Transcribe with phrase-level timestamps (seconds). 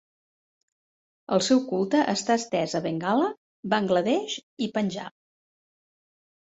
[1.37, 3.31] El seu culte està estès a Bengala,
[3.75, 5.19] Bangla Desh i Panjab.